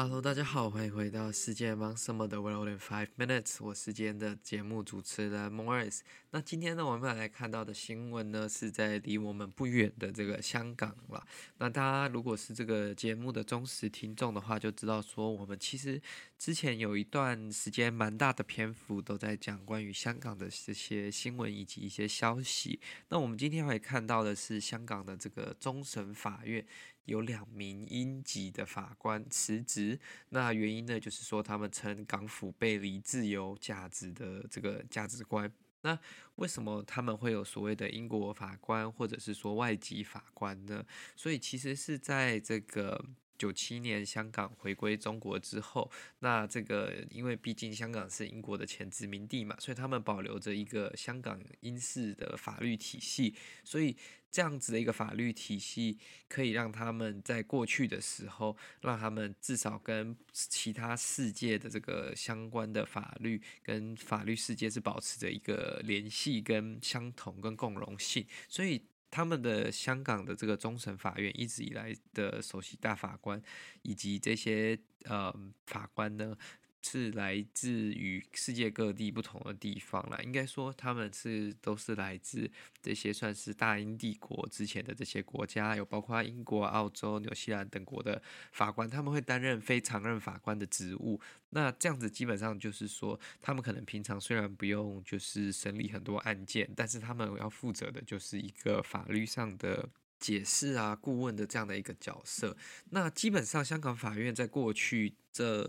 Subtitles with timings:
[0.00, 6.02] Hello，大家好，欢迎回到世界忙什么的 World in Five Minutes，我是今天的节目主持人 Morris。
[6.30, 11.26] 那今天呢，我们来看到的新闻呢，是在离我们不远的这个香港了。
[11.56, 16.00] 那大家如果是这个节目的忠实听众的话，就知道说我们其实
[16.38, 22.78] 之前有一段时间蛮大的篇幅都在讲关于香港的这些新闻以及一些消息。
[23.08, 26.64] 那我们今天会看到的是香港的这个终审法院。
[27.08, 35.50] 有两名英籍的法官辞职，那原因呢，就是说他们称港府背离自由价值的这个价值观。
[35.80, 35.98] 那
[36.36, 40.84] 为什么他们会有所谓的英国法官或者是说外籍法官呢？
[41.16, 43.04] 所以其实是在这个。
[43.38, 53.96] 九七年香港回归中国之后，那这个因为毕竟香港是英国的前殖民地嘛，所以他们保留着一个香港英式的法律体系，所以
[54.30, 55.96] 这样子的一个法律体系
[56.28, 68.82] 可以让他们在过去的时候，让他们至少跟其他世界的这个相关的法律跟法律世界是保持着一个联系跟相同跟共融性，所以。
[69.10, 73.40] 他们的香港的这个终审法院一直以来的首席大法官，
[73.82, 75.34] 以及这些呃
[75.66, 76.36] 法官呢，
[76.80, 82.50] 是来自于世界各地不同的地方啦，应该说他们是都是来自
[82.80, 88.22] 这些算是大英帝国之前的这些国家，有包括英国、澳洲、纽西兰等国的
[88.52, 91.20] 法官，他们会担任非常任法官的职务。
[91.50, 99.88] 那这样子基本上就是说，他们可能平常虽然不用就是审理很多案件，但是他们要负责的就是一个法律上的
[100.18, 102.56] 解释啊、顾问的这样的一个角色。
[102.90, 105.14] 那基本上香港法院在过去。
[105.32, 105.62] 这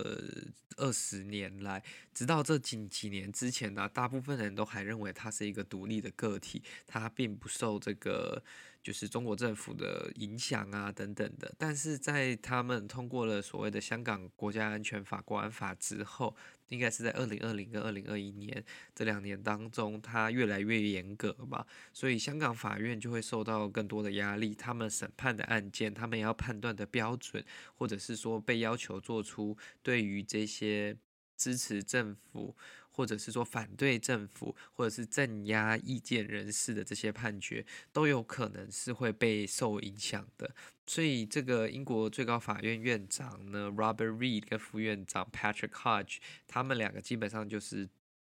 [0.76, 1.82] 二十年来，
[2.14, 8.42] 直到这近几年之前呢，大部分人都还认为他是一个独立的个体，他并不受这个
[8.82, 11.52] 就是中国政府的影响啊等等的。
[11.58, 16.34] 但是在他们通过了所谓的香港国家安全法国安法之后，
[16.68, 27.44] 应该是在二零二零跟二零二一年这两年当中，它越来越严格嘛，所以香港法院就会受到更多的压力，他们审判的案件，他们要判断的标准，
[27.74, 30.96] 或者是说被要求做出对于这些
[31.36, 32.56] 支持政府，
[32.90, 40.54] 或者是说反对政府，或者是镇压意见人士的这些判决，都有可能是会被受影响的。
[40.86, 46.18] 所以，这个英国最高法院院长呢，Robert Reed 跟副院长 Patrick Hodge，
[46.48, 47.88] 他们两个基本上就是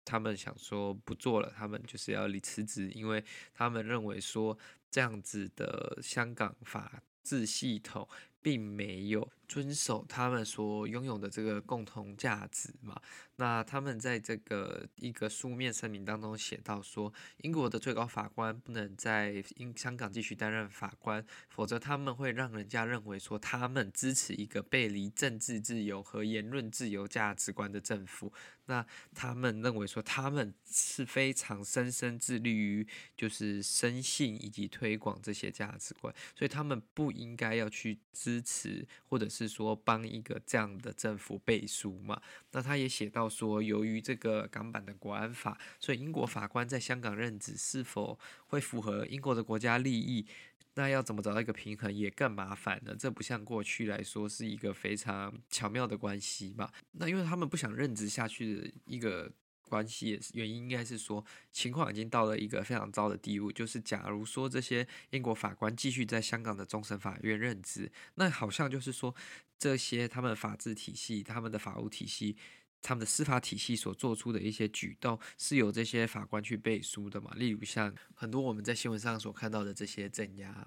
[0.04, 3.22] 他们想说不做了，他们就是要离辞职，因为
[3.52, 4.58] 他们认为说
[4.90, 8.08] 这样子的香港法治系统。
[8.46, 13.00] 并没有遵守他们所拥有的这个共同价值嘛。
[13.38, 28.32] 那他们在这个一个书面声明当中写到说，英国的最高法官不能在英香港继续担任法官，否则他们会让人家认为说他们支持一个背离政治自由和言论自由价值观的政府。
[28.68, 32.84] 那他们认为说他们是非常深深致力于
[33.16, 42.20] 就是深信以及推广这些价值观，所以他们不应该要去支支持或者是说帮一个这样的政府背书嘛。
[42.52, 50.26] 那他也写到说，由于这个港版的国安法，所以英国法官在香港任职是否会符合英国的国家利益？
[50.74, 56.70] 那要怎么找到一个平衡也更麻烦了，这不像过去来说是一个非常巧妙的关系嘛。
[56.92, 59.32] 那因为他们不想任职下去的一个
[59.68, 69.14] 关系，也是原因应该是说情况已经到了一个非常糟的地步，就是假如说这些英国法官继续在香港的终审法院任职，那好像就是说
[69.58, 72.36] 这些他们法治体系、他们的法务体系。
[72.82, 77.32] 他们的司法体系所做出的一些举动，是由这些法官去背书的嘛？
[77.34, 80.64] 例如像很多我们在新闻上所看到的这些镇压，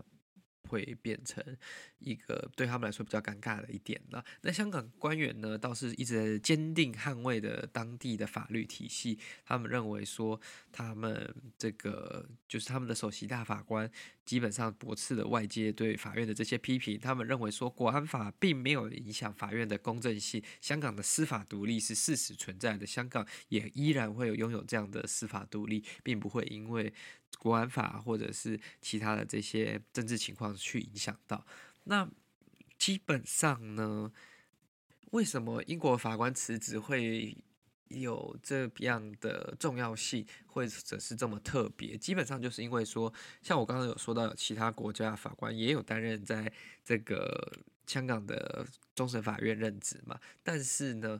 [0.69, 1.43] 会变成
[1.97, 4.23] 一个对他们来说比较尴尬的一点了。
[4.41, 9.17] 那香港官员呢，倒是一直坚定捍卫的当地的法律体系。
[9.43, 10.39] 他们认为说，
[10.71, 13.89] 他们这个就是他们的首席大法官
[14.23, 16.99] 基本上驳斥了外界对法院的这些批评。
[16.99, 26.93] 他们认为说，国安法并没有影响法院的公正性，香港的司法独立是事实存在的，香港也依然会有拥有这样的司法独立，并不会因为
[27.37, 31.45] 国安法或者是其他的这些政治情况去影响到。
[31.85, 32.07] 那
[32.77, 34.11] 基本上呢，
[35.11, 37.35] 为什么英国法官辞职会
[37.87, 41.97] 有这样的重要性，或者是这么特别？
[41.97, 43.11] 基本上就是因为说，
[43.41, 46.51] 像我刚刚有说到，有其他国家法官也有担任在
[46.85, 47.51] 这个
[47.87, 50.19] 香港的终审法院任职嘛。
[50.43, 51.19] 但是呢，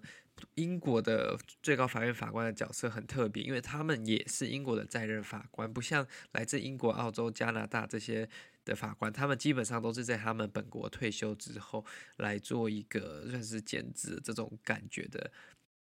[0.54, 8.30] 英国的最高法院法官的角色很特别，因为他们也是英国的在任法官，不像来自英国、澳洲、加拿大这些
[8.70, 11.84] 的法官，他们基本上都是在他们本国退休之后
[12.18, 15.32] 来做一个算是兼职这种感觉的。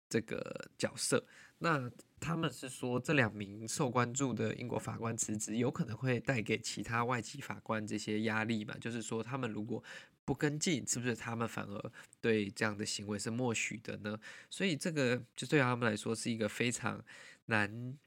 [0.09, 1.21] 这个角色，
[1.57, 8.73] 那他们是说，这两名受关注的英国法官辞职，有可能会带给其他外籍法官这些压力嘛？
[8.79, 9.83] 就是说，他们如果
[10.23, 11.91] 不跟进，是不是他们反而
[12.21, 14.17] 对这样的行为是默许的呢？
[14.49, 17.03] 所以，这个就对他们来说是一个非常
[17.47, 17.97] 难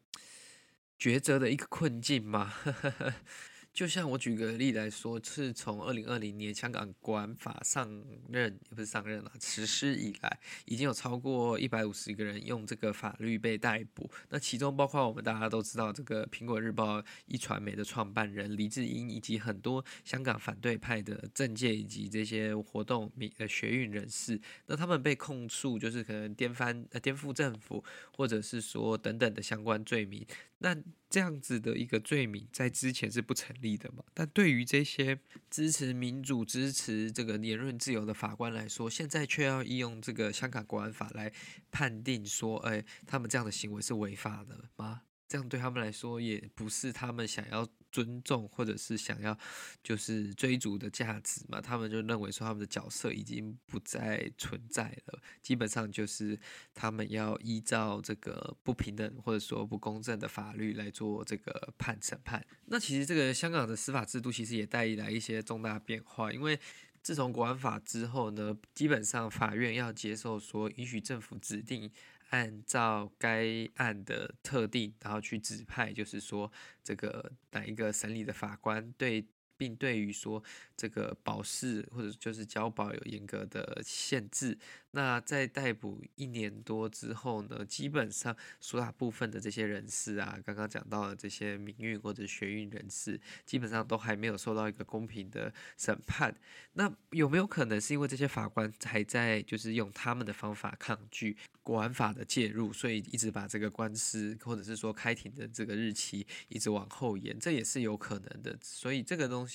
[0.98, 2.54] 抉择的一个困境嘛。
[3.80, 7.88] 就像我举个例来说，是从二零二零年香港国安法上
[8.28, 14.10] 任，也不是上任了，实施以来，已经有超过一百五十个人用这个法律被逮捕。
[14.28, 24.38] 那其中包括我们大家都知道这个苹果日报一传媒的创办人黎智英，以及很多香港反对派的政界以及这些活动民呃学运人士。
[24.66, 27.82] 那他们被控诉就是可能颠翻呃颠覆政府，
[28.14, 30.22] 或者是说等等的相关罪名。
[30.62, 30.76] 那
[31.08, 34.04] 这样子的一个罪名在之前是不成立的嘛？
[34.14, 35.18] 但对于这些
[35.50, 41.32] 支持民主、支持这个言论自由的法官来说，现在却要应用这个香港国安法来
[41.70, 45.02] 判定说，哎，他们这样的行为是违法的吗？
[45.26, 47.68] 这样对他们来说也不是他们想要。
[47.90, 49.36] 尊重或者是想要
[49.82, 56.38] 就是追逐的价值嘛，他们就认为说他们的角色已经不再存在了，基本上就是
[56.74, 62.44] 他们要依照这个不平等或者说不公正的法律来做这个判审判。
[62.66, 66.58] 那其实这个香港的司法制度其实也带来一些重大变化，因为
[67.02, 71.90] 自从国安法之后呢，基本上法院要接受说允许政府指定。
[72.30, 79.26] 按照该案的特定，然后去指派，就是说这个哪一个审理的法官对。
[79.60, 80.42] 并对于说
[80.74, 84.56] 这个保释或者就是交保有严格的限制。
[84.92, 96.34] 那在逮捕一年多之后呢，基本上说大部分的这些人士啊，刚刚讲到的这些民运或者学运人士，基本上都还没有受到一个公平的审判。
[96.72, 107.38] 那有没有可能是因为这些法官还在就是用他们的方法抗拒国安法的介入，所以一直把这个官司或者是说开庭的这个日期一直往后延？
[107.38, 108.58] 这也是有可能的。
[108.62, 109.49] 所以这个东西。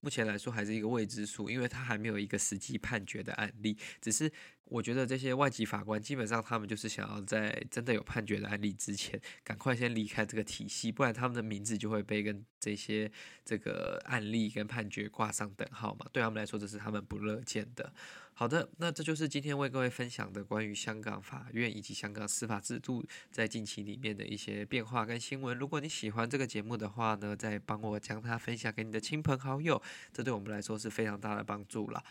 [0.00, 3.76] 目前来说还是一个未知数，因为它还没有一个实际判决的案例。
[4.00, 4.30] 只是
[4.72, 13.10] 我觉得这些外籍法官基本上他们就是想要在真的有判决的案例之前，赶快先离开这个体系，不然他们的名字就会被跟这些
[13.44, 16.06] 这个案例跟判决挂上等号嘛。
[16.10, 17.92] 对他们来说，这是他们不乐见的。
[18.34, 25.56] 好的，那这就是今天为各位分享的关于香港法院以及香港司法制度在近期里面的一些变化跟新闻。
[25.58, 29.80] 如果你喜欢这个节目的话呢，再帮我将它分享给你的亲朋好友，
[30.14, 32.02] 这对我们来说是非常大的帮助了。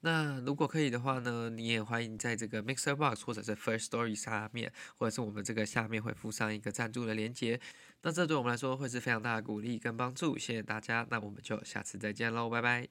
[0.00, 7.60] 那如果可以的话呢，你也欢迎你在这个 Mixerbox 或者是 First Story 下面，或者是我们这个下面会附上一个赞助的链接。
[8.02, 10.38] 那这对我们来说会是非常大的鼓励跟帮助。
[10.38, 12.88] 谢谢大家，那我们就下次再见喽，拜拜。